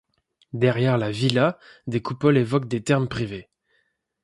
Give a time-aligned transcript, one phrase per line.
[0.53, 3.51] Derrière la villa, des coupoles évoquent des thermes privés.